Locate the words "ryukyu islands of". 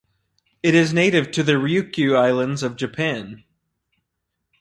1.59-2.75